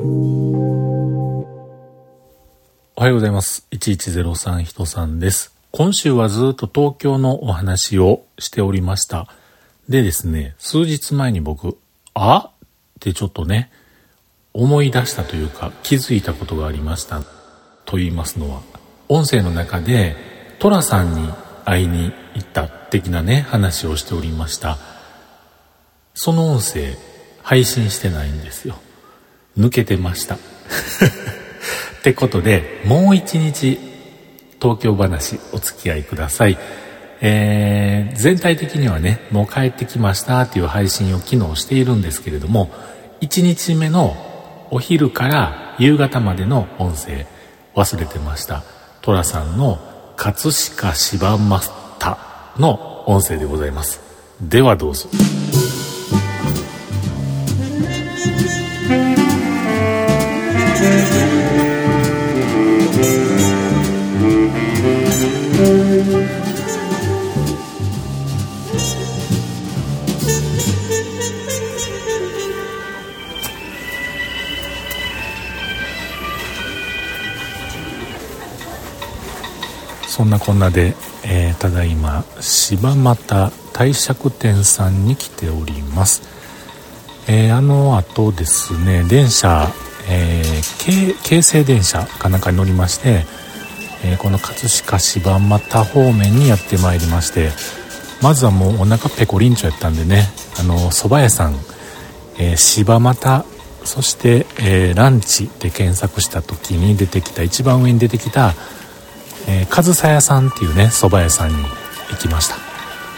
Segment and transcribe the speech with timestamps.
[0.00, 1.44] お
[2.98, 3.66] はようございます。
[3.72, 5.52] 1103人さんです。
[5.72, 9.26] 今週はずっと東京のお話をしておりました。
[9.88, 11.78] でですね、数日前に僕、
[12.14, 12.38] あ？
[12.38, 12.50] っ
[13.00, 13.72] てちょっとね、
[14.54, 17.22] 思い出したというか気づいたことがありました。
[17.84, 18.62] と言いますのは、
[19.08, 20.14] 音声の中で
[20.60, 21.28] トラさんに
[21.64, 24.78] 会いに行った的なね、話をしておりました。
[26.14, 26.94] その音声、
[27.42, 28.76] 配信してないんですよ。
[29.58, 30.36] 抜けてました。
[30.36, 30.38] っ
[32.02, 33.78] てことで、もう一日、
[34.60, 36.58] 東京話お付き合いください。
[37.20, 42.70] えー、全体的にはね、もう帰ってきましたっていう配信を昨日しているんですけれども、
[43.20, 44.16] 1日目の
[44.70, 47.26] お昼から夕方までの音声
[47.74, 48.62] 忘れてました。
[49.02, 49.78] トラさんの
[50.16, 52.18] 葛飾柴又
[52.58, 54.00] の音声でございます。
[54.40, 55.08] ではどうぞ。
[80.08, 86.22] そんなこんなで、えー、ただいま柴又帝釈天さんに来ております、
[87.28, 89.68] えー、あの後ですね電車、
[90.08, 93.26] えー、京成電車かなんかに乗りまして、
[94.02, 97.50] えこの葛飾柴又方面にやってまいりまして
[98.22, 100.24] まずはもうお腹ペコリンチョやったんでね
[100.58, 101.54] あの蕎麦屋さん、
[102.38, 103.44] え柴又
[103.84, 108.54] そして、えランチで検索した時に出てきた一番上に出てきた
[109.46, 111.56] えー、上総屋さんっていうね蕎麦屋さんに
[112.10, 112.56] 行きました。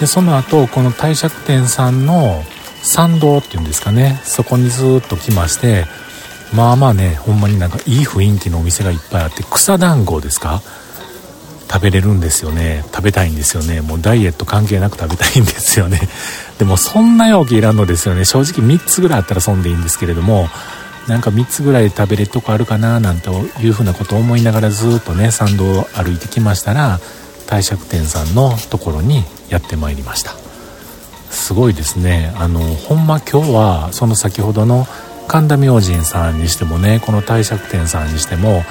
[0.00, 2.42] でその後この帝釈天さんの
[2.82, 5.86] 参道っていうんですかねそこにずっと来まして
[6.52, 10.62] まあまあねほんまになんかいい雰囲気のお店がいっぱいあって草団子ですか？
[11.70, 12.84] 食べれるんですよね。
[12.92, 13.80] 食べたいんですよね。
[13.80, 15.98] もうダイエット関係なく食べたいんですよね。
[16.58, 18.24] でもそんな容器いらんのですよね。
[18.24, 20.48] 正直3つぐらいあったら損でいいんですけれども
[21.08, 26.98] なんか3つぐらい食べれるとこあるかななんていうふうなことを思いながらずっとね参道を歩いてきましたら
[27.46, 30.32] 帝釈天さんのところにやってまいりました。
[31.30, 32.32] すごいですね。
[32.36, 34.86] あのほんま今日はその先ほどの
[35.28, 38.62] 神田明神さんにしてもねこの帝釈天さんにしても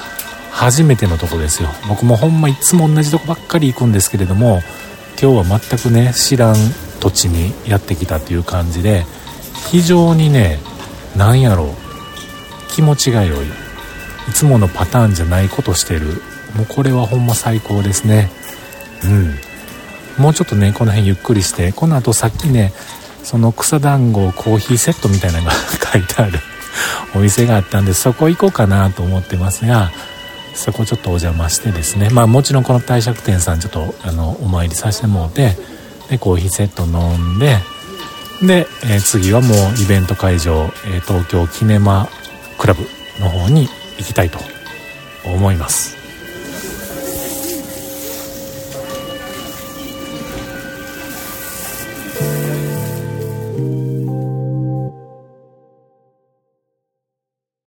[0.50, 1.68] 初めてのとこですよ。
[1.88, 4.60] 僕もほんまいつも同じとこばっかり行くんですけれども
[5.20, 6.56] 今日は全くね知らん
[7.00, 9.04] 土地にやってきたという感じで
[9.70, 10.58] 非常にね
[11.16, 11.83] なんやろう。
[12.74, 13.46] 気持ちが良い。
[13.46, 16.06] いつものパターンじゃないことしてる。
[16.56, 18.30] もうこれはほんま最高ですね。
[19.04, 20.22] うん。
[20.22, 21.72] もうちょっとねこの辺ゆっくりして。
[21.72, 22.72] この後さっきね
[23.22, 25.52] その草団子コーヒーセットみたいなのが
[25.92, 26.40] 書いてある。
[27.14, 29.92] お店があったんでそこ行こうかなと思ってますが
[30.54, 32.08] そこちょっとお邪魔してですね。
[32.10, 35.56] まあもちろんこの帝釈天さんちょっとあのお参りさせてもらって
[36.10, 37.58] でコーヒーセット飲んで
[38.42, 42.08] で、えー、次はもうイベント会場、えー、東京キネマ
[42.58, 42.82] クラブ
[43.20, 44.38] の方に行きたいと
[45.24, 46.03] 思います。